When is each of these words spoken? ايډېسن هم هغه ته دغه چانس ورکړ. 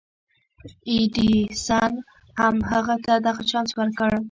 ايډېسن 0.89 1.93
هم 2.39 2.55
هغه 2.71 2.95
ته 3.05 3.13
دغه 3.25 3.41
چانس 3.49 3.69
ورکړ. 3.79 4.11